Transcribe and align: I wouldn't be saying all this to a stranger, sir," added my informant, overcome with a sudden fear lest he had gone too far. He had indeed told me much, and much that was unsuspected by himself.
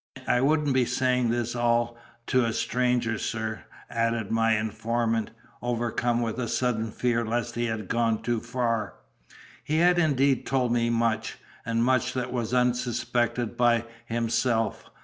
I 0.25 0.41
wouldn't 0.41 0.73
be 0.73 0.85
saying 0.85 1.27
all 1.55 1.93
this 1.93 2.01
to 2.33 2.43
a 2.45 2.53
stranger, 2.53 3.19
sir," 3.19 3.65
added 3.87 4.31
my 4.31 4.57
informant, 4.57 5.29
overcome 5.61 6.23
with 6.23 6.39
a 6.39 6.47
sudden 6.47 6.89
fear 6.89 7.23
lest 7.23 7.53
he 7.53 7.65
had 7.65 7.87
gone 7.87 8.23
too 8.23 8.39
far. 8.39 8.95
He 9.63 9.77
had 9.77 9.99
indeed 9.99 10.47
told 10.47 10.73
me 10.73 10.89
much, 10.89 11.37
and 11.67 11.83
much 11.83 12.15
that 12.15 12.33
was 12.33 12.51
unsuspected 12.51 13.55
by 13.55 13.85
himself. 14.07 14.89